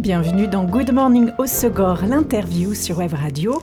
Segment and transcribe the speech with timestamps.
[0.00, 3.60] Bienvenue dans Good Morning Osegor, l'interview sur Web Radio.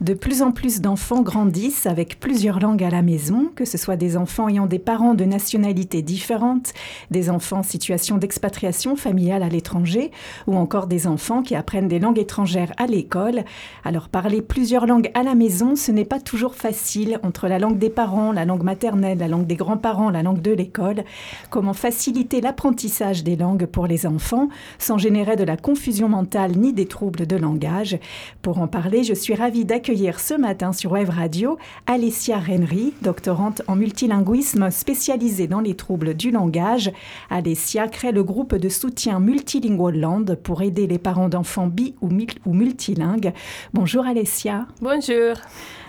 [0.00, 3.96] De plus en plus d'enfants grandissent avec plusieurs langues à la maison, que ce soit
[3.96, 6.74] des enfants ayant des parents de nationalités différentes,
[7.10, 10.12] des enfants en situation d'expatriation familiale à l'étranger,
[10.46, 13.44] ou encore des enfants qui apprennent des langues étrangères à l'école.
[13.82, 17.78] Alors parler plusieurs langues à la maison, ce n'est pas toujours facile entre la langue
[17.78, 21.02] des parents, la langue maternelle, la langue des grands-parents, la langue de l'école.
[21.50, 26.58] Comment faciliter l'apprentissage des langues pour les enfants sans générer de la confusion confusion mentale
[26.58, 27.98] ni des troubles de langage.
[28.42, 31.56] Pour en parler, je suis ravie d'accueillir ce matin sur Web Radio
[31.86, 36.92] Alessia Renry, doctorante en multilinguisme spécialisée dans les troubles du langage.
[37.30, 42.10] Alessia crée le groupe de soutien Multilingual Land pour aider les parents d'enfants bi ou,
[42.44, 43.32] ou multilingues.
[43.72, 44.66] Bonjour Alessia.
[44.82, 45.36] Bonjour.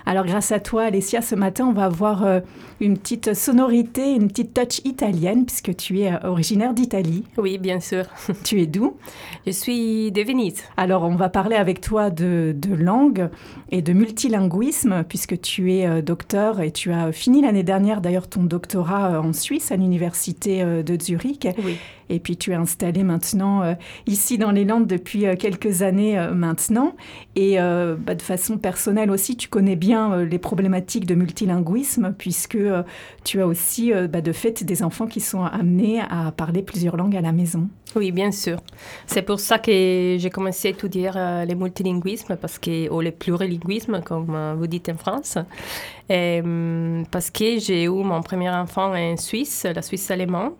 [0.06, 2.40] Alors grâce à toi, Alessia, ce matin, on va avoir euh,
[2.80, 7.24] une petite sonorité, une petite touch italienne, puisque tu es euh, originaire d'Italie.
[7.36, 8.04] Oui, bien sûr.
[8.44, 8.96] tu es d'où?
[9.46, 10.62] Je suis de Venise.
[10.76, 13.28] Alors on va parler avec toi de, de langue
[13.70, 18.28] et de multilinguisme, puisque tu es euh, docteur et tu as fini l'année dernière d'ailleurs
[18.28, 21.46] ton doctorat en Suisse à l'université de Zurich.
[21.64, 21.76] Oui.
[22.12, 23.74] Et puis tu es installé maintenant euh,
[24.06, 26.94] ici dans les Landes depuis euh, quelques années euh, maintenant.
[27.36, 32.58] Et bah, de façon personnelle aussi, tu connais bien les problématiques de multilinguisme puisque
[33.24, 37.16] tu as aussi bah, de fait des enfants qui sont amenés à parler plusieurs langues
[37.16, 37.68] à la maison.
[37.96, 38.58] Oui, bien sûr.
[39.06, 41.10] C'est pour ça que j'ai commencé à étudier
[41.46, 45.38] les multilinguismes parce que, ou les plurilinguismes, comme vous dites en France.
[46.12, 46.42] Et,
[47.10, 50.52] parce que j'ai eu mon premier enfant en Suisse, la Suisse allemande.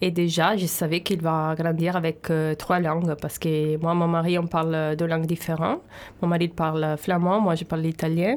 [0.00, 4.06] Et déjà, je savais qu'il va grandir avec euh, trois langues parce que moi, mon
[4.06, 5.80] mari, on parle deux langues différentes.
[6.20, 8.36] Mon mari parle flamand, moi, je parle italien.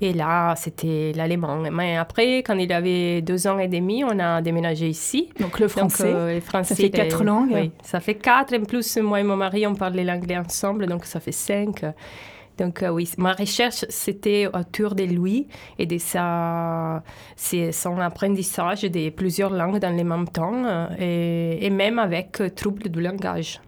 [0.00, 1.62] Et là, c'était l'allemand.
[1.70, 5.30] Mais après, quand il avait deux ans et demi, on a déménagé ici.
[5.38, 8.54] Donc le français, Donc, euh, français ça fait quatre langues Oui, ça fait quatre.
[8.56, 11.84] En plus, moi et mon mari, on parle l'anglais ensemble, donc ça fait cinq.
[12.58, 15.46] Donc euh, oui, ma recherche, c'était autour de lui
[15.78, 17.02] et de sa,
[17.36, 22.88] son apprentissage de plusieurs langues dans le même temps euh, et, même avec euh, troubles
[22.88, 23.60] du langage.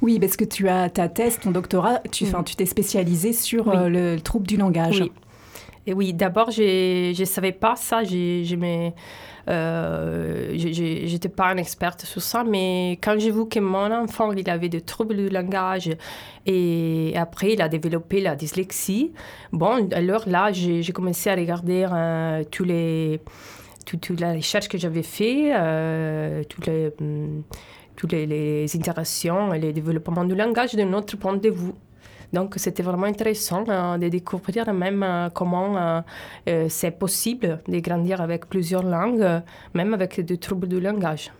[0.00, 2.44] Oui, parce que tu as ta thèse, ton doctorat, tu mm.
[2.44, 5.00] tu t'es spécialisée sur le, trouble du langage.
[5.00, 5.12] Oui.
[5.86, 8.02] Et oui, d'abord, je ne savais pas ça.
[9.48, 14.50] Euh, j'étais pas une experte sur ça, mais quand j'ai vu que mon enfant il
[14.50, 15.88] avait des troubles du langage
[16.46, 19.12] et après il a développé la dyslexie,
[19.52, 23.20] bon, alors là j'ai commencé à regarder euh, tous les
[23.84, 27.44] toute, la recherche que j'avais fait, euh, toutes les hum,
[28.10, 31.72] les, interactions et les développements du langage de notre point de vue.
[32.32, 36.02] Donc, c'était vraiment intéressant euh, de découvrir même euh, comment
[36.48, 39.42] euh, c'est possible de grandir avec plusieurs langues,
[39.74, 41.30] même avec des troubles du langage.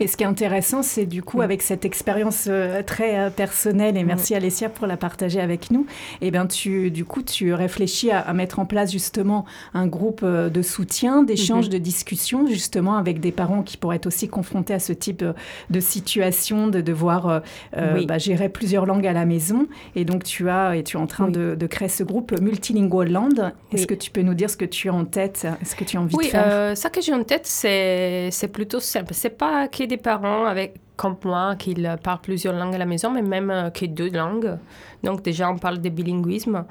[0.00, 1.42] Et ce qui est intéressant, c'est du coup, mm.
[1.42, 4.06] avec cette expérience euh, très euh, personnelle, et mm.
[4.06, 5.86] merci Alessia pour la partager avec nous,
[6.20, 9.44] et eh bien tu, du coup, tu réfléchis à, mettre en place justement
[9.74, 11.72] un groupe euh, de soutien, d'échange, mm-hmm.
[11.72, 15.24] de discussion, justement avec des parents qui pourraient être aussi confrontés à ce type
[15.70, 19.66] de situation, de devoir bah, gérer plusieurs langues à la maison.
[19.94, 23.52] Et donc, tu as, et tu es en train de, créer ce groupe Multilingual Land.
[23.72, 25.96] Est-ce que tu peux nous dire ce que tu as en tête, ce que tu
[25.96, 26.70] as envie de faire?
[26.70, 29.14] Oui, ça que j'ai en tête, c'est plutôt simple.
[29.14, 31.74] C'est pas des parents avec, comme moi qui
[32.04, 34.56] parlent plusieurs langues à la maison, mais même euh, que deux langues.
[35.02, 36.64] Donc déjà, on parle de bilinguisme.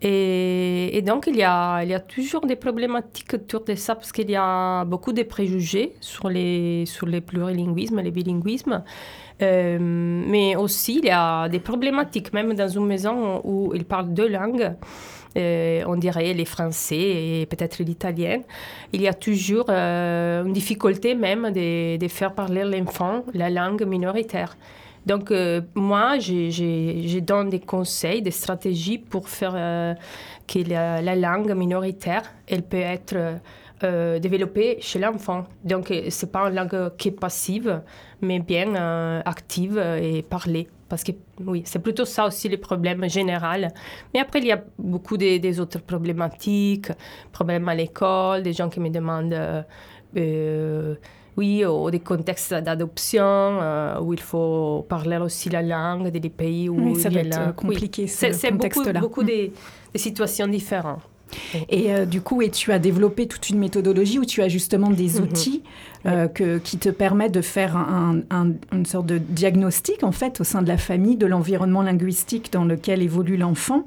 [0.00, 4.12] Et, donc, il y, a, il y a toujours des problématiques autour de ça parce
[4.12, 8.82] qu'il y a beaucoup de préjugés sur les, sur les plurilinguismes, les bilinguismes.
[9.42, 14.12] Euh, mais aussi, il y a des problématiques, même dans une maison où ils parlent
[14.12, 14.74] deux langues.
[15.36, 18.38] Euh, on dirait les Français et peut-être l'italien,
[18.92, 23.73] il y a toujours euh, une difficulté même de, de faire parler l'enfant la langue
[23.82, 24.56] minoritaire.
[25.06, 29.96] Donc, euh, moi, je, donne des conseils, des stratégies pour faire
[30.46, 33.40] que la, la, langue minoritaire, elle peut être
[33.82, 35.44] développée chez l'enfant.
[35.62, 37.82] Donc, ce n'est pas une langue qui est passive,
[38.22, 38.74] mais bien
[39.26, 40.68] active et parlée.
[40.88, 41.12] Parce que
[41.44, 43.72] oui, c'est plutôt ça aussi le problème général.
[44.12, 46.88] Mais après, il y a beaucoup des autres problématiques,
[47.32, 49.62] problèmes à l'école, des gens qui me demandent, euh,
[50.16, 50.94] euh,
[51.36, 56.68] oui, ou des contextes d'adoption euh, où il faut parler aussi la langue des pays
[56.68, 59.00] où oui, ça il y a compliqué ce contexte-là.
[59.00, 59.50] beaucoup, beaucoup de,
[59.92, 61.00] de situations différentes.
[61.68, 65.18] Et du coup, et tu as développé toute une méthodologie où tu as justement des
[65.18, 65.24] mhm.
[65.24, 65.62] outils
[66.06, 68.20] euh, que, qui te permet de faire un,
[68.72, 72.66] une sorte de diagnostic en fait au sein de la famille de l'environnement linguistique dans
[72.66, 73.86] lequel évolue l'enfant.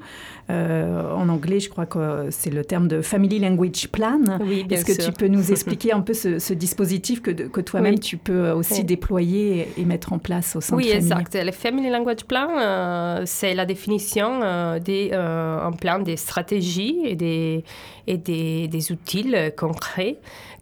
[0.50, 4.22] Euh, en anglais, je crois que c'est le terme de Family Language Plan.
[4.40, 8.18] Oui, Est-ce que tu peux nous expliquer un peu ce, dispositif que, que toi-même tu
[8.18, 11.36] peux aussi déployer et, mettre en place au sein oui, de Oui, exact.
[11.36, 17.64] Le Family Language Plan, euh, c'est la définition euh, d'un plan des stratégies et des,
[18.08, 20.18] et des, des outils concrets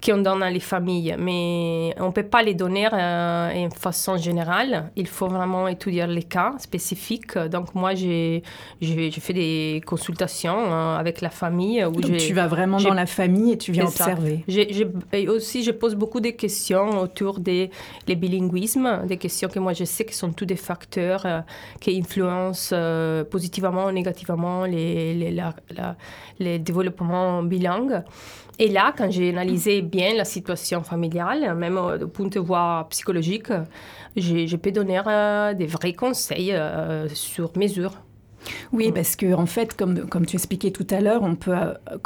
[0.05, 1.15] qu'on donne à les familles.
[1.17, 4.91] Mais on ne peut pas les donner euh, en façon générale.
[4.95, 7.37] Il faut vraiment étudier les cas spécifiques.
[7.37, 8.43] Donc moi, j'ai
[8.81, 11.83] fait des consultations euh, avec la famille.
[11.85, 14.43] Où Donc tu vas vraiment dans la famille et tu viens observer.
[15.13, 17.71] et aussi, je pose beaucoup de questions autour des
[18.07, 21.39] les bilinguismes, des questions que moi je sais que sont tous des facteurs euh,
[21.79, 22.75] qui influencent
[23.29, 25.53] positivement ou négativement les, les, la,
[26.39, 28.03] les développements bilingues.
[28.57, 33.49] Et là, quand j'ai analysé bien la situation familiale, même du point de vue psychologique,
[34.15, 37.91] j'ai pu donner euh, des vrais conseils euh, sur mesure.
[38.71, 41.55] Oui, parce que en fait, comme, comme tu expliquais tout à l'heure, on, peut,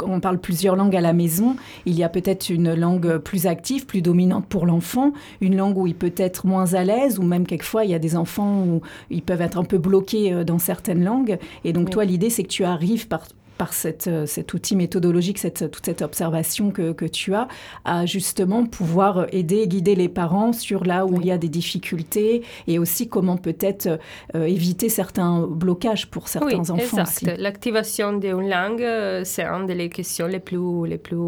[0.02, 1.56] on parle plusieurs langues à la maison.
[1.86, 5.86] Il y a peut-être une langue plus active, plus dominante pour l'enfant, une langue où
[5.86, 8.80] il peut être moins à l'aise, ou même quelquefois, il y a des enfants où
[9.10, 11.38] ils peuvent être un peu bloqués euh, dans certaines langues.
[11.64, 13.26] Et donc, toi, l'idée, c'est que tu arrives par,
[13.60, 17.46] par cette, euh, cet outil méthodologique, cette, toute cette observation que, que, tu as,
[17.84, 22.42] à justement pouvoir aider, guider les parents sur là où il y a des difficultés
[22.66, 23.98] et aussi comment peut-être
[24.34, 27.02] euh, éviter certains blocages pour certains oui, enfants.
[27.02, 27.36] Exact.
[27.36, 31.18] L'activation d'une langue, euh, c'est une des questions les plus, les plus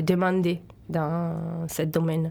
[0.00, 2.30] demandées dans ce domaine.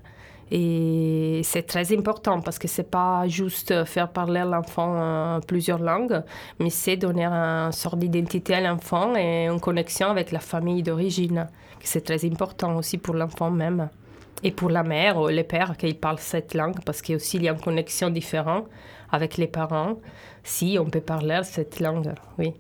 [0.54, 6.22] Et c'est très important parce que c'est pas juste faire parler l'enfant euh, plusieurs langues,
[6.60, 11.48] mais c'est donner une sorte d'identité à l'enfant et une connexion avec la famille d'origine.
[11.82, 13.90] C'est très important aussi pour l'enfant même.
[14.44, 17.52] Et pour la mère ou les pères qui parlent cette langue, parce qu'il y a
[17.52, 18.66] une connexion différente
[19.12, 19.98] avec les parents
[20.44, 22.14] si on peut parler cette langue.
[22.40, 22.54] Oui.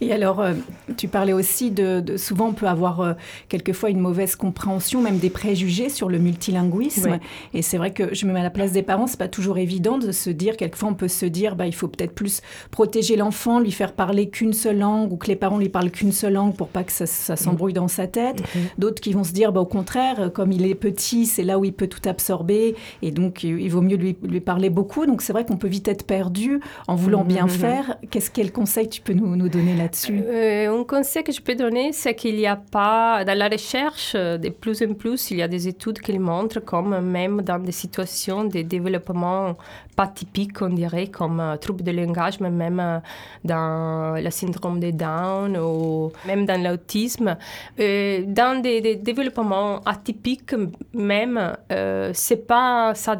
[0.00, 0.54] Et alors, euh,
[0.96, 3.12] tu parlais aussi de, souvent on peut avoir euh,
[3.48, 7.18] quelquefois une mauvaise compréhension, même des préjugés sur le multilinguisme.
[7.54, 9.58] Et c'est vrai que je me mets à la place des parents, c'est pas toujours
[9.58, 13.16] évident de se dire, quelquefois on peut se dire, bah, il faut peut-être plus protéger
[13.16, 16.34] l'enfant, lui faire parler qu'une seule langue, ou que les parents lui parlent qu'une seule
[16.34, 18.40] langue pour pas que ça, s'embrouille dans sa tête.
[18.40, 18.78] Mm-hmm.
[18.78, 21.64] D'autres qui vont se dire, bah, au contraire, comme il est petit, c'est là où
[21.64, 25.06] il peut tout absorber, et donc il vaut mieux lui, lui parler beaucoup.
[25.06, 27.50] Donc c'est vrai qu'on peut vite être perdu en voulant bien mm-hmm.
[27.50, 27.96] faire.
[28.10, 30.20] Qu'est-ce quel conseil tu peux nous, nous donner là-dessus?
[30.26, 34.14] Euh, Un conseil que je peux donner, c'est qu'il n'y a pas, dans la recherche,
[34.14, 37.72] de plus en plus, il y a des études qui montrent comme même dans des
[37.72, 39.56] situations de développement
[39.96, 42.98] pas typiques, on dirait, comme euh, trouble de langage, mais même euh,
[43.44, 47.36] dans le syndrome de Down ou même dans l'autisme,
[47.78, 50.54] dans des, développements atypiques
[50.94, 51.56] même,
[52.12, 53.16] c'est pas ça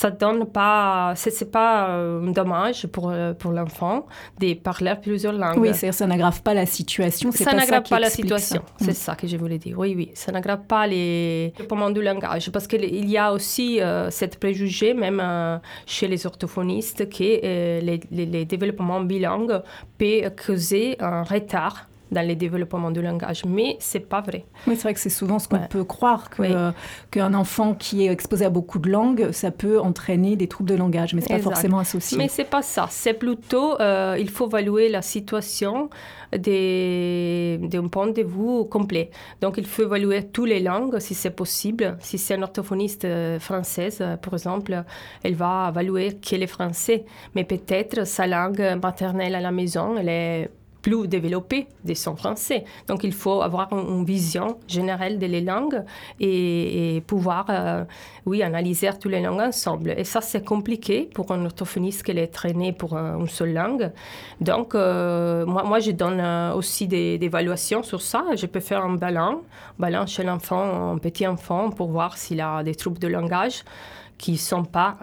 [0.00, 4.06] ça donne pas, c'est pas un dommage pour, pour l'enfant
[4.40, 5.58] de parler plusieurs langues.
[5.58, 7.32] Oui, ça n'aggrave pas la situation.
[7.32, 8.62] Ça n'aggrave pas, la situation.
[8.80, 9.76] C'est ça que je voulais dire.
[9.76, 14.08] Oui, oui, ça n'aggrave pas les développements du langage parce qu'il y a aussi euh,
[14.10, 19.62] cette préjugé même euh, chez les orthophonistes que euh, les, les, les développements bilingues
[19.98, 23.44] peuvent causer un retard dans le développement du langage.
[23.44, 24.44] Mais c'est pas vrai.
[24.66, 26.72] Oui, c'est vrai que c'est souvent ce qu'on peut croire, que,
[27.10, 30.74] qu'un enfant qui est exposé à beaucoup de langues, ça peut entraîner des troubles de
[30.74, 32.18] langage, mais c'est pas forcément associé.
[32.18, 32.86] Mais c'est pas ça.
[32.90, 35.90] C'est plutôt, euh, il faut évaluer la situation
[36.32, 39.10] d'un point de vue complet.
[39.40, 41.96] Donc, il faut évaluer toutes les langues, si c'est possible.
[42.00, 44.84] Si c'est une orthophoniste euh, française, euh, par exemple,
[45.22, 50.08] elle va évaluer qu'elle est français, mais peut-être sa langue maternelle à la maison, elle
[50.08, 50.50] est
[50.88, 52.64] plus développé des sons français.
[52.86, 55.84] Donc il faut avoir une, vision générale des langues
[56.18, 57.84] et, pouvoir, euh,
[58.24, 59.90] oui, analyser toutes les langues ensemble.
[59.98, 63.90] Et ça, c'est compliqué pour un orthophoniste qui est traîné pour une seule langue.
[64.40, 68.24] Donc, euh, moi, moi, je donne euh, aussi des, évaluations sur ça.
[68.34, 69.42] Je peux faire un ballon,
[69.78, 73.64] ballon chez l'enfant, un petit enfant, pour voir s'il a des troubles de langage
[74.16, 74.96] qui ne sont pas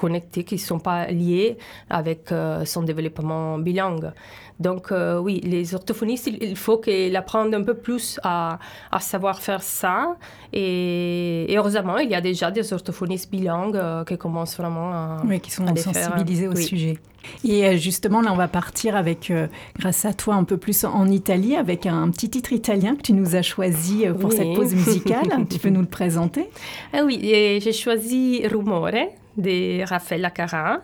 [0.00, 4.12] connectés, qui ne sont pas liés avec euh, son développement bilingue.
[4.60, 8.58] Donc euh, oui, les orthophonistes, il, faut qu'ils apprennent un peu plus à,
[8.92, 10.16] à, savoir faire ça.
[10.52, 15.22] Et, heureusement, il y a déjà des orthophonistes bilingues euh, qui commencent vraiment à...
[15.24, 16.98] Oui, qui sont sensibilisés au sujet.
[17.44, 19.46] Et euh, justement, là, on va partir avec, euh,
[19.78, 23.12] grâce à toi, un peu plus en Italie, avec un, petit titre italien que tu
[23.12, 25.28] nous as choisi pour cette pause musicale.
[25.50, 26.48] tu peux nous le présenter?
[26.92, 28.90] Ah Oui, j'ai choisi Rumore
[29.36, 30.80] de Raffaella Cara.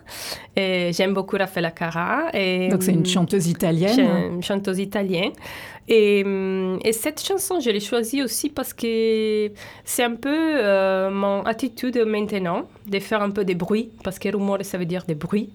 [0.55, 2.29] J'aime beaucoup Raffaella Cara.
[2.33, 3.66] Et, Donc c'est une chanteuse italienne.
[3.97, 5.31] Une chanteuse italienne.
[5.89, 6.19] Et,
[6.83, 9.49] et, cette chanson, je l'ai choisie aussi parce que
[9.85, 14.57] c'est un peu mon attitude maintenant de faire un peu de bruit, parce que rumore,
[14.63, 15.49] ça veut dire des bruits.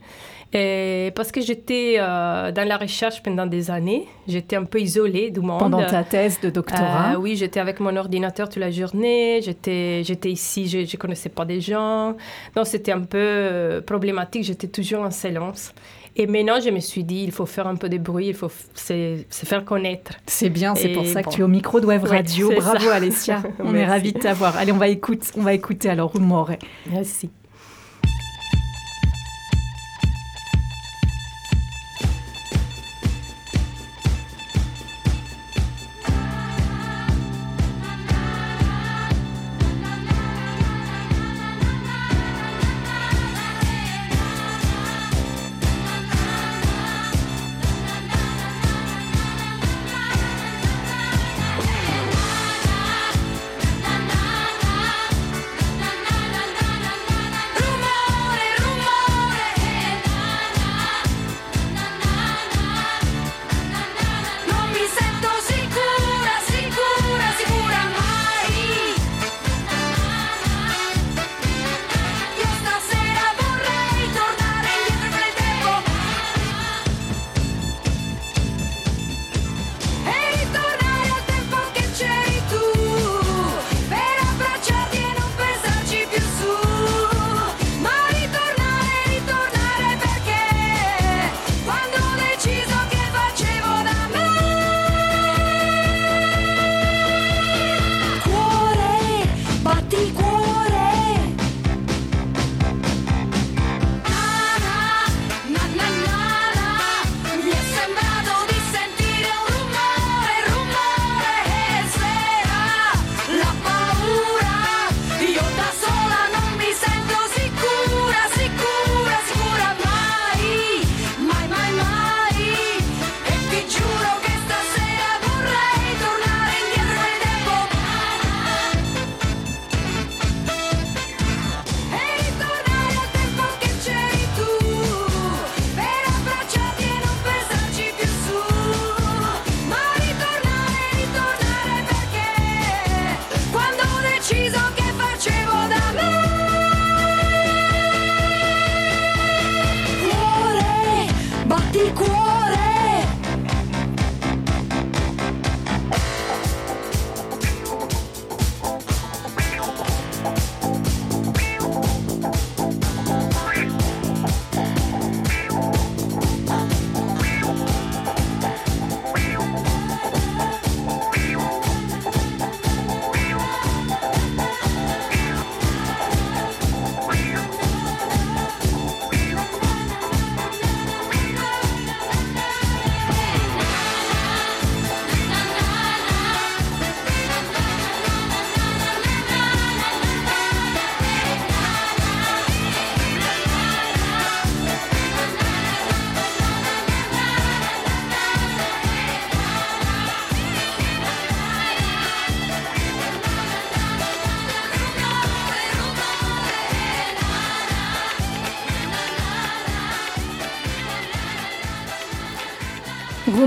[0.54, 5.30] Et parce que j'étais euh, dans la recherche pendant des années, j'étais un peu isolée
[5.30, 5.60] du monde.
[5.60, 10.02] Pendant ta thèse de doctorat euh, Oui, j'étais avec mon ordinateur toute la journée, j'étais,
[10.04, 12.16] j'étais ici, je ne connaissais pas des gens.
[12.54, 15.72] Donc c'était un peu euh, problématique, j'étais toujours en silence.
[16.14, 18.50] Et maintenant, je me suis dit, il faut faire un peu de bruit, il faut
[18.74, 20.12] se, faire connaître.
[20.26, 22.50] C'est bien, c'est pour ça que tu es au micro de Web Radio.
[22.54, 24.56] Bravo Alessia, on est ravis de t'avoir.
[24.56, 26.50] Allez, on va, écouter, on va écouter alors Rumore.
[26.90, 27.30] Merci.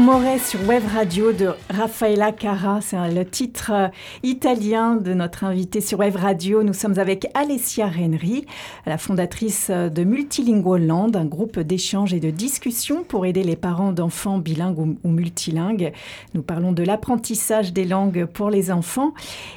[0.06, 2.80] Rumore sur Web Radio de Raffaella Cara.
[2.80, 3.88] C'est le titre euh,
[4.22, 6.62] italien de notre invité sur Web Radio.
[6.62, 8.46] Nous sommes avec Alessia Renry,
[8.86, 13.56] la fondatrice euh, de Multilingual Land, un groupe d'échange et de discussion pour aider les
[13.56, 15.92] parents d'enfants bilingues ou, multilingues.
[16.36, 19.12] Nous parlons de l'apprentissage des langues pour les enfants.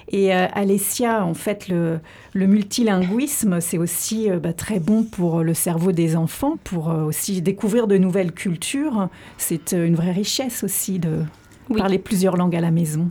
[0.08, 2.00] Et euh, Alessia, en fait, le,
[2.32, 7.86] le multilinguisme, c'est aussi bah, très bon pour le cerveau des enfants, pour aussi découvrir
[7.86, 9.08] de nouvelles cultures.
[9.36, 11.24] C'est une vraie richesse aussi de
[11.76, 13.08] parler plusieurs langues à la maison.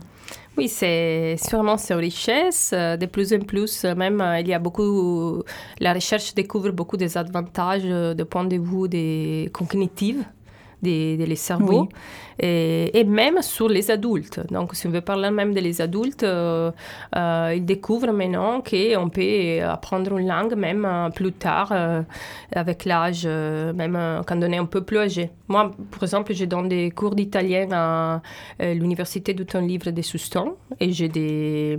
[0.56, 2.72] Oui, c'est sûrement c'est une richesse.
[2.74, 5.44] Euh, de plus en plus, euh, même, euh, il y a beaucoup.
[5.78, 10.16] La recherche découvre beaucoup des avantages de point de vue des cognitifs
[10.82, 11.88] des, des cerveaux.
[12.40, 14.40] Et, même sur les adultes.
[14.50, 16.70] Donc, si on veut parler même des adultes, euh,
[17.16, 21.72] euh, ils découvrent maintenant qu'on peut apprendre une langue même euh, plus tard,
[22.54, 25.30] avec l'âge, même quand on est un peu plus âgé.
[25.48, 28.20] Moi, par exemple, je donne des cours d'italien à
[28.60, 31.78] l'université de livre de Souston et j'ai des,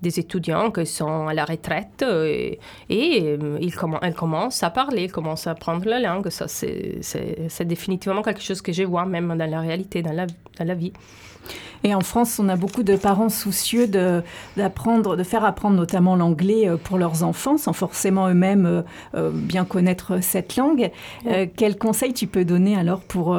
[0.00, 2.58] des étudiants qui sont à la retraite et,
[2.88, 6.28] et ils, elles commencent à parler, commencent à apprendre la langue.
[6.30, 10.64] Ça, c'est définitivement quelque chose que je vois même dans la réalité dans la, dans
[10.64, 10.92] la vie.
[11.84, 13.88] Et en France, on a beaucoup de parents soucieux
[14.56, 18.82] d'apprendre, de, faire apprendre notamment l'anglais euh, pour leurs enfants, sans forcément eux-mêmes euh,
[19.16, 20.90] euh, bien connaître cette langue.
[21.56, 23.36] quel conseil tu peux donner alors pour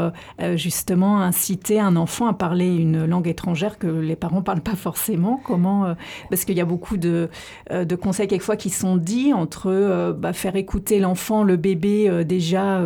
[0.56, 5.40] justement inciter un enfant à parler une langue étrangère que les parents parlent pas forcément?
[5.44, 5.96] Comment
[6.30, 7.30] Parce qu'il y a beaucoup de,
[7.72, 12.82] de, conseils quelquefois qui sont dits entre bah, faire écouter l'enfant, le bébé déjà,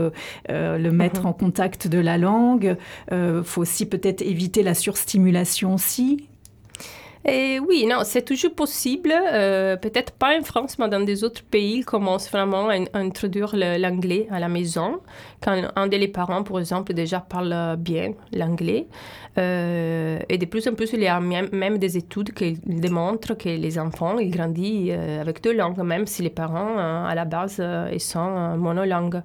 [0.49, 1.27] le mettre mhm.
[1.27, 2.75] en contact de la langue.
[3.11, 5.06] Il faut aussi peut-être éviter la surstimulation
[5.73, 6.27] aussi?
[7.25, 9.11] Et oui, non, c'est toujours possible.
[9.13, 13.53] Euh, peut-être pas en France, mais dans des autres pays, ils commencent vraiment à, introduire
[13.55, 15.01] l'anglais à la maison.
[15.41, 18.87] Quand un des parents, par exemple, déjà parle bien l'anglais.
[19.37, 23.49] Euh, et de plus en plus, il y a même, des études qui démontrent que
[23.49, 27.63] les enfants, ils grandissent euh, avec deux langues, même si les parents, à la base,
[27.93, 29.21] ils sont monolangues.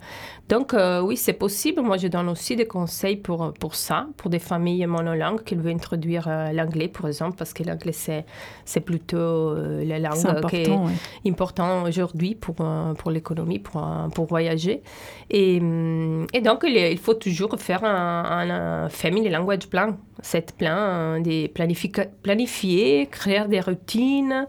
[0.49, 1.81] Donc, oui, c'est possible.
[1.81, 5.73] Moi, je donne aussi des conseils pour, pour ça, pour des familles monolangues qui veulent
[5.73, 7.93] introduire l'anglais, par exemple, parce que l'anglais
[8.65, 14.09] c'est plutôt euh, la langue qui est importante aujourd'hui pour, euh, pour l'économie, pour, euh,
[14.09, 14.83] pour voyager.
[15.31, 15.61] Et,
[16.33, 19.97] et donc, il, faut toujours faire un, un, family language plan.
[20.23, 24.47] C'est plan de planifier, créer des routines.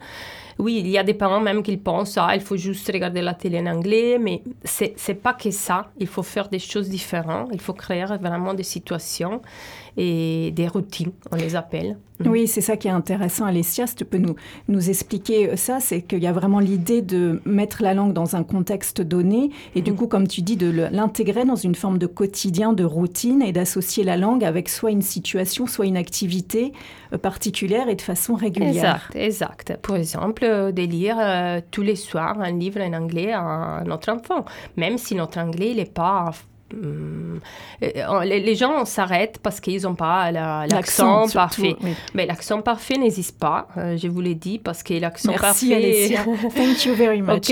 [0.60, 3.34] Oui, il y a des parents même qui pensent, ah, il faut juste regarder la
[3.34, 5.92] télé en anglais, mais c'est n'est pas que ça.
[5.98, 7.50] Il faut faire des choses différentes.
[7.52, 9.42] Il faut créer vraiment des situations
[9.98, 11.98] et des routines, on les appelle.
[12.20, 12.32] Mhm.
[12.32, 13.88] Oui, c'est ça qui est intéressant, Alessia.
[13.88, 14.36] Si tu peux nous,
[14.68, 18.44] nous expliquer ça, c'est qu'il y a vraiment l'idée de mettre la langue dans un
[18.44, 19.98] contexte donné et du mhm.
[19.98, 24.04] coup, comme tu dis, de l'intégrer dans une forme de quotidien, de routine et d'associer
[24.04, 26.74] la langue avec soit une situation, soit une activité
[27.14, 29.10] euh, particulière et de façon régulière.
[29.14, 29.78] Exact, exact.
[29.82, 34.12] Par exemple, euh, de lire euh, tous les soirs un livre en anglais à notre
[34.12, 34.46] enfant,
[34.78, 36.32] même si notre anglais n'est pas
[38.24, 41.76] les, gens s'arrêtent parce qu'ils n'ont pas l'accent parfait.
[42.14, 45.76] Mais l'accent parfait n'existe pas, euh, je vous l'ai dit, parce que l'accent parfait...
[45.76, 46.24] Alessia.
[46.56, 47.52] Thank you very much,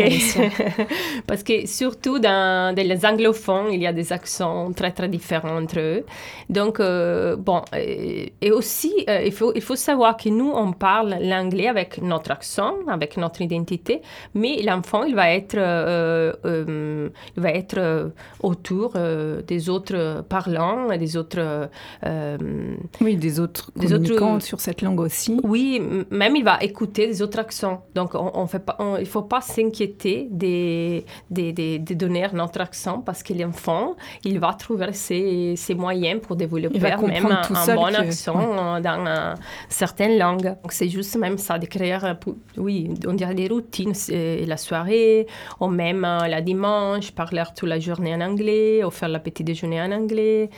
[1.27, 5.79] parce que surtout dans, les anglophones, il y a des accents très, très différents entre
[5.79, 6.05] eux.
[6.49, 11.17] Donc, euh, bon, et, aussi, euh, il, faut, il faut savoir que nous, on parle
[11.21, 14.01] l'anglais avec notre accent, avec notre identité,
[14.33, 21.69] mais l'enfant, il va être, il va être autour euh, des autres parlants, des autres...
[22.05, 22.37] Euh,
[22.99, 25.39] oui, des autres des communicants autres, sur cette langue aussi.
[25.43, 27.85] Oui, même il va écouter des autres accents.
[27.95, 32.27] Donc, on, on fait pas, il ne faut pas s'inquiéter des, des, des, de donner
[32.33, 37.75] notre accent parce que l'enfant, il va trouver ses, ses moyens pour développer même un,
[37.75, 39.35] bon accent dans
[39.69, 40.55] certaines langues.
[40.61, 41.97] Donc, c'est juste même ça, de créer,
[42.57, 43.93] oui, on dirait des routines,
[44.47, 45.27] la soirée,
[45.59, 49.81] ou même euh, la dimanche, parler toute la journée en anglais, faire le petit déjeuner
[49.81, 50.49] en anglais.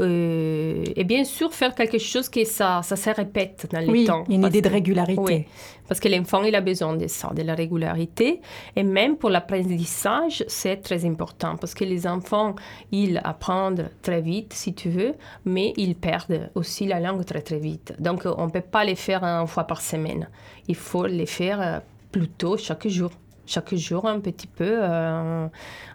[0.00, 4.04] Euh, et bien sûr, faire quelque chose que ça, ça se répète dans le oui,
[4.04, 4.24] temps.
[4.28, 5.20] une idée de régularité.
[5.20, 5.44] Oui,
[5.88, 8.40] parce que l'enfant, il a besoin de ça, de la régularité.
[8.74, 12.54] Et même pour l'apprentissage, c'est très important parce que les enfants,
[12.90, 17.58] ils apprennent très vite, si tu veux, mais ils perdent aussi la langue très, très
[17.58, 17.94] vite.
[18.00, 20.28] Donc, on ne peut pas les faire une fois par semaine.
[20.66, 21.78] Il faut les faire euh,
[22.10, 23.10] plutôt chaque jour
[23.46, 25.48] chaque jour un petit peu euh,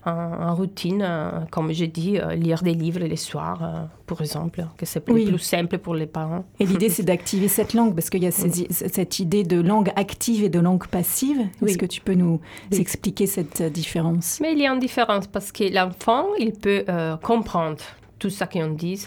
[0.06, 4.86] en, routine, euh, comme j'ai dit, euh, lire des livres les soirs, par exemple, que
[4.86, 6.46] c'est plus, simple pour les parents.
[6.60, 10.44] Et l'idée, c'est d'activer cette langue, parce qu'il y a cette idée de langue active
[10.44, 11.42] et de langue passive.
[11.66, 12.40] Est-ce que tu peux nous
[12.72, 14.40] expliquer cette différence?
[14.42, 16.86] Mais il y a une différence, parce que l'enfant, il peut
[17.24, 17.78] comprendre
[18.20, 19.06] tout ça qu'on dit.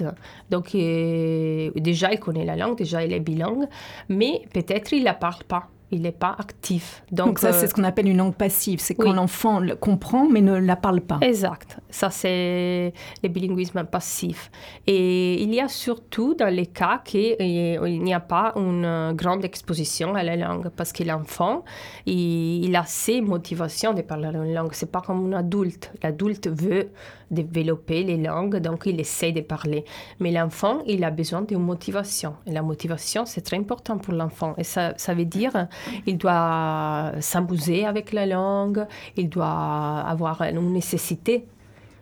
[0.51, 3.67] Donc, déjà, il connaît la langue, déjà, il est bilingue,
[4.09, 7.03] mais peut-être il ne la parle pas il n'est pas actif.
[7.11, 8.81] Donc, ça, c'est euh, ce qu'on appelle une langue passive.
[8.81, 11.19] C'est quand l'enfant comprend mais ne la parle pas.
[11.21, 11.79] Exact.
[11.91, 14.51] Ça, c'est le bilinguisme passif.
[14.87, 20.15] Et il y a surtout dans les cas qu'il n'y a pas une grande exposition
[20.15, 21.65] à la langue parce que l'enfant,
[22.07, 24.73] il, il, a ses motivations de parler une langue.
[24.73, 25.93] C'est pas comme un adulte.
[26.03, 26.91] L'adulte veut
[27.31, 29.85] développer les langues, donc il essaie de parler.
[30.19, 32.35] Mais l'enfant, il a besoin d'une motivation.
[32.47, 34.55] Et la motivation, c'est très important pour l'enfant.
[34.59, 35.69] Et ça, ça veut dire
[36.07, 41.47] il doit s'amuser avec la langue, il doit avoir une nécessité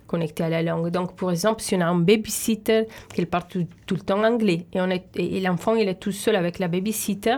[0.07, 0.89] connecté à la langue.
[0.89, 5.37] Donc, par exemple, si on a un babysitter qui parle tout, le temps anglais et,
[5.37, 7.37] et l'enfant il est tout seul avec la babysitter,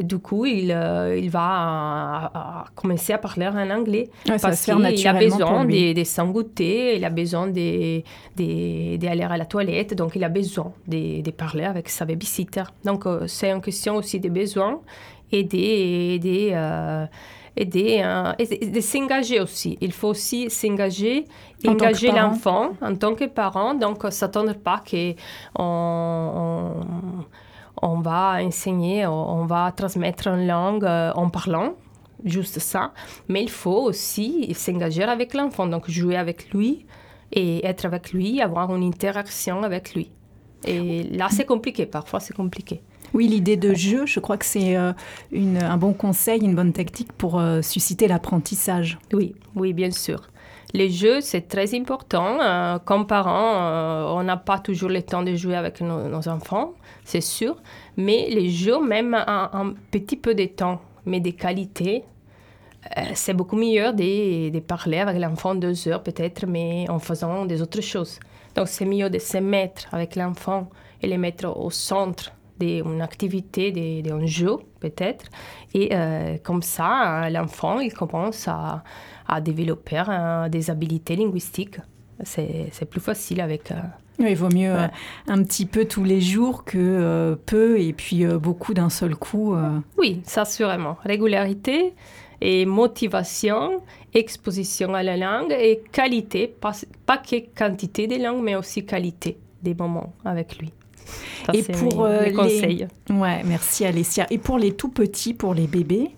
[0.00, 4.10] du coup, il, euh, il va euh, commencer à parler en anglais.
[4.26, 8.12] parce qu'il a besoin de, de s'engoutter, il a besoin d'aller
[9.02, 12.64] à la toilette, donc il a besoin de, de parler avec sa babysitter.
[12.84, 14.80] Donc, c'est une question aussi des besoins
[15.32, 16.20] et des...
[17.56, 19.78] et de s'engager aussi.
[19.80, 21.24] Il faut aussi s'engager,
[21.66, 23.74] engager l'enfant en tant que parent.
[23.74, 25.14] Donc, s'attendre pas qu'on
[25.58, 26.72] on,
[27.82, 31.74] on va enseigner, on va transmettre une langue euh, en parlant,
[32.24, 32.92] juste ça.
[33.28, 36.86] Mais il faut aussi s'engager avec l'enfant, donc jouer avec lui
[37.32, 40.10] et être avec lui, avoir une interaction avec lui.
[40.64, 42.82] Et là, c'est compliqué, parfois c'est compliqué.
[43.14, 44.92] Oui, l'idée de jeu, je crois que c'est euh,
[45.32, 48.98] un bon conseil, une bonne technique pour euh, susciter l'apprentissage.
[49.12, 50.28] Oui, oui, bien sûr.
[50.74, 52.38] Les jeux, c'est très important.
[52.40, 56.74] Euh, comme parents, euh, on n'a pas toujours le temps de jouer avec nos, enfants,
[57.04, 57.56] c'est sûr.
[57.96, 62.04] Mais les jeux, même un, petit peu de temps, mais de qualité,
[62.98, 67.46] euh, c'est beaucoup mieux de, de parler avec l'enfant deux heures peut-être, mais en faisant
[67.46, 68.20] des autres choses.
[68.54, 70.68] Donc c'est mieux de se mettre avec l'enfant
[71.00, 75.26] et le mettre au centre d'une activité, d'un jeu peut-être.
[75.74, 75.90] Et
[76.42, 78.82] comme ça, l'enfant, il commence à,
[79.28, 81.78] à développer euh, des habiletés linguistiques.
[82.24, 83.70] C'est plus facile avec...
[83.70, 83.76] Euh,
[84.18, 84.88] il vaut mieux euh,
[85.28, 89.54] un petit peu tous les jours que peu et puis beaucoup d'un seul coup.
[89.96, 90.96] Oui, ça sûrement.
[91.04, 91.94] Régularité
[92.40, 93.82] et motivation,
[94.14, 96.72] exposition à la langue et qualité, pas,
[97.06, 100.72] pas que quantité des langues, mais aussi qualité des moments avec lui.
[101.52, 102.86] Et pour les conseils.
[103.10, 104.26] Ouais, merci Alessia.
[104.30, 106.10] Et pour les tout petits, pour les bébés,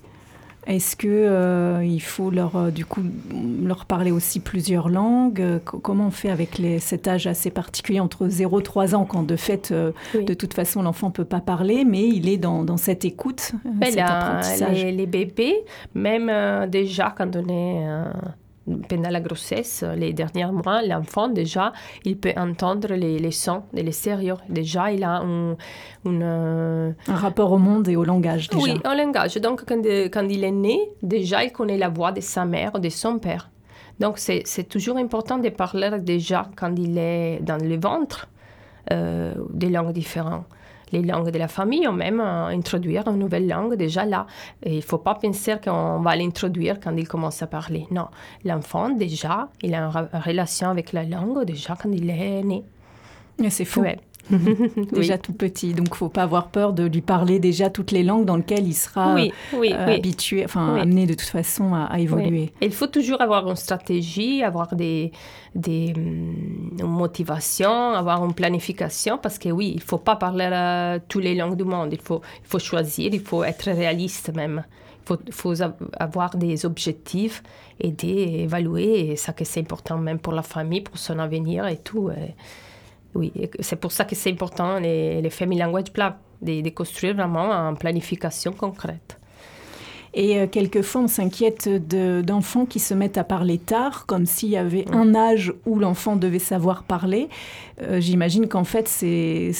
[0.66, 3.00] est-ce que euh, il faut leur euh, du coup
[3.64, 5.58] leur parler aussi plusieurs langues?
[5.64, 9.22] Comment on fait avec les, cet âge assez particulier entre 0 et 3 ans quand
[9.22, 12.76] de fait euh, de toute façon l'enfant peut pas parler mais il est dans, dans
[12.76, 14.84] cette écoute, cet apprentissage?
[14.84, 16.30] Les, les, bébés même
[16.68, 17.86] déjà quand on est
[18.88, 21.72] pendant la grossesse, les derniers mois, l'enfant, déjà,
[22.04, 24.40] il peut entendre les, les sons de l'extérieur.
[24.48, 25.56] Déjà, il a un,
[26.06, 28.62] un rapport au monde et au langage, déjà.
[28.62, 29.36] Oui, au langage.
[29.36, 32.88] Donc, quand, quand il est né, déjà, il connaît la voix de sa mère, de
[32.88, 33.50] son père.
[33.98, 38.28] Donc, c'est toujours important de parler déjà quand il est dans le ventre
[38.92, 40.46] euh, des langues différentes
[40.92, 44.26] les langues de la famille ou même euh, introduire une nouvelle langue déjà là.
[44.64, 47.86] il ne faut pas penser qu'on va l'introduire quand il commence à parler.
[47.90, 48.08] Non,
[48.44, 52.64] l'enfant déjà, il a une relation avec la langue déjà quand il est né.
[53.48, 53.84] C'est fou.
[54.92, 55.74] déjà tout petit.
[55.74, 58.66] Donc, il faut pas avoir peur de lui parler déjà toutes les langues dans lesquelles
[58.66, 62.52] il sera euh, habitué, enfin amené de toute façon à, évoluer.
[62.60, 65.12] il faut toujours avoir une stratégie, avoir des,
[65.54, 71.24] des hum, motivations, avoir une planification, parce que oui, il faut pas parler euh, toutes
[71.24, 71.90] les langues du monde.
[71.92, 74.64] Il faut, il faut choisir, il faut être réaliste même.
[75.02, 75.64] Il faut, faut
[75.98, 77.42] avoir des objectifs
[77.80, 81.78] et d'évaluer, et ça que c'est important même pour la famille, pour son avenir et
[81.78, 82.10] tout.
[83.14, 87.52] Oui, c'est pour ça que c'est important les, les Family Language Plans, de, construire vraiment
[87.52, 89.18] une planification concrète.
[90.12, 91.68] Et euh, quelquefois, on s'inquiète
[92.24, 96.16] d'enfants qui se mettent à parler tard, comme s'il y avait un âge où l'enfant
[96.16, 97.28] devait savoir parler.
[97.82, 99.52] Euh, j'imagine qu'en fait, c'est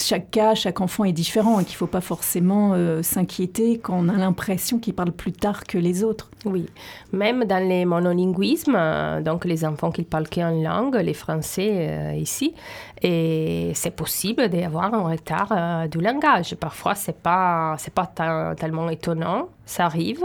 [0.00, 3.98] chaque cas, chaque enfant est différent et qu'il ne faut pas forcément euh, s'inquiéter quand
[3.98, 6.30] on a l'impression qu'il parle plus tard que les autres.
[6.44, 6.66] Oui,
[7.12, 8.78] même dans les monolinguismes,
[9.24, 12.54] donc les enfants qui parlent qu'une langue, les Français ici,
[13.02, 16.54] et c'est possible d'avoir un retard du langage.
[16.54, 20.24] Parfois, ce n'est pas, pas tellement étonnant ça arrive.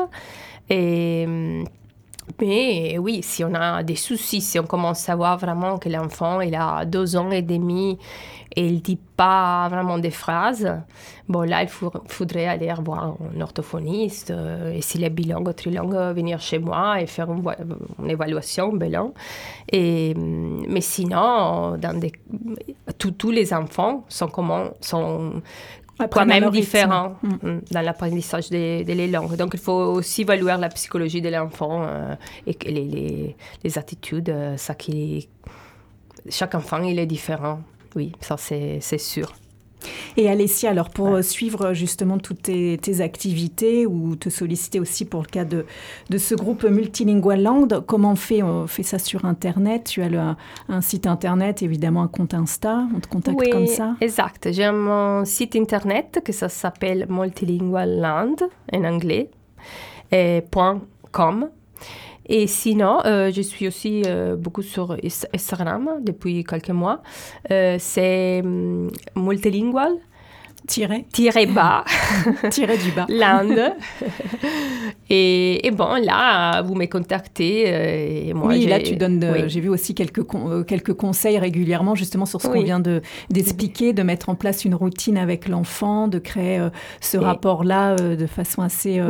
[2.40, 6.40] Mais oui, si on a des soucis, si on commence à voir vraiment que l'enfant
[6.42, 7.98] il a deux ans et demi
[8.56, 10.70] et il dit pas vraiment des phrases,
[11.30, 15.96] bon là il faudrait aller voir un orthophoniste euh, et s'il est bilingue ou trilingue,
[16.16, 19.14] venir chez moi et faire une, évaluation, bilan.
[19.72, 22.12] Et, mais sinon, dans des,
[22.98, 25.42] tous les enfants sont, comment, sont
[26.10, 27.30] quand même différent mm.
[27.42, 29.36] Mm, dans l'apprentissage des, des, langues.
[29.36, 32.16] Donc, il faut aussi évaluer la psychologie de l'enfant euh,
[32.48, 34.30] et les, les, les, attitudes.
[34.30, 35.30] Euh, ça qui,
[36.30, 37.60] chaque enfant, il est différent.
[37.96, 39.34] Oui, ça, c'est sûr.
[40.18, 45.28] Et Alessia, alors pour suivre justement toutes tes, activités ou te solliciter aussi pour le
[45.28, 45.66] cas de,
[46.10, 49.86] de ce groupe Multilingual Land, comment on fait On fait ça sur Internet?
[49.86, 50.38] Tu as
[50.70, 53.96] un site Internet, évidemment un compte Insta, on te contacte comme ça?
[54.02, 54.50] exact.
[54.52, 58.36] J'ai un site Internet que ça s'appelle Multilingual Land
[58.74, 59.30] en anglais,
[60.12, 60.44] et
[61.12, 61.50] .com.
[62.28, 64.04] Et sinon, je suis aussi
[64.38, 64.96] beaucoup sur
[65.34, 67.02] Instagram depuis quelques mois.
[67.50, 69.94] c'est hum, multilingual.
[70.68, 71.06] Tiré.
[71.12, 71.84] Tiré bas.
[72.52, 73.06] Tiré du bas.
[73.10, 73.74] L'Inde.
[75.10, 77.64] et, et, bon, là, vous me contactez.
[77.68, 79.48] Euh, et moi, oui, là, tu donnes.
[79.48, 82.80] J'ai vu aussi quelques, euh, quelques conseils régulièrement, justement, sur ce qu'on vient
[83.30, 86.70] d'expliquer, de, mettre en place une routine avec l'enfant, de créer euh,
[87.00, 89.02] ce rapport-là de façon assez,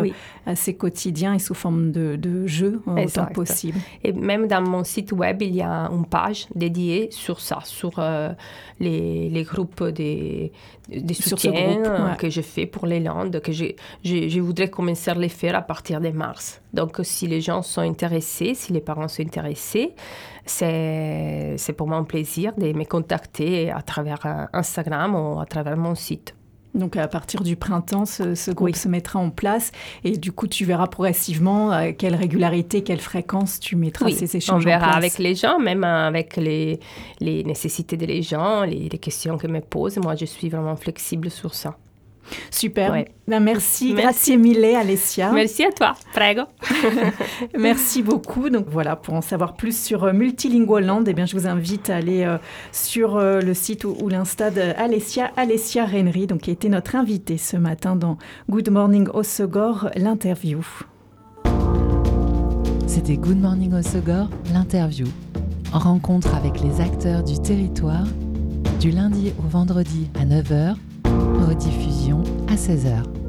[0.45, 3.79] assez quotidien et sous forme de, de jeu, autant possible.
[4.03, 8.01] Et même dans mon site web, il y a une page dédiée sur ça, sur
[8.79, 10.51] les, les, groupes des,
[10.89, 11.40] des soutiens
[12.17, 13.65] que je fais pour les Landes, que je,
[14.03, 16.61] je, je, voudrais commencer à les faire à partir de mars.
[16.73, 19.93] Donc, si les gens sont intéressés, si les parents sont intéressés,
[20.45, 25.77] c'est pour moi un plaisir de me contacter à travers euh, Instagram ou à travers
[25.77, 26.35] mon site.
[26.73, 29.71] Donc à partir du printemps, ce, groupe se mettra en place
[30.03, 34.61] et du coup tu verras progressivement à quelle régularité, quelle fréquence tu mettras ces échanges.
[34.61, 34.97] On verra en place.
[34.97, 36.79] avec les gens, même avec les,
[37.19, 39.97] les nécessités des gens, les, les questions que me posent.
[39.97, 41.75] Moi, je suis vraiment flexible sur ça.
[42.49, 42.91] Super.
[42.91, 43.93] Ben, merci.
[43.93, 43.93] merci.
[43.93, 45.31] Grazie mille, Alessia.
[45.31, 45.93] Merci à toi.
[46.13, 46.43] Prego.
[47.57, 48.49] merci beaucoup.
[48.49, 51.89] Donc voilà, pour en savoir plus sur euh, Multilingual Land, eh bien, je vous invite
[51.89, 52.37] à aller euh,
[52.71, 57.37] sur euh, le site ou, l'insta d'Alessia, Alessia Rennery, donc, qui a été notre invitée
[57.37, 58.17] ce matin dans
[58.49, 60.59] Good Morning Osogor, l'interview.
[62.87, 65.07] C'était Good Morning Osogor, l'interview.
[65.73, 68.05] En rencontre avec les acteurs du territoire,
[68.81, 70.75] du lundi au vendredi à 9h
[71.51, 73.20] rediffusion à 16h.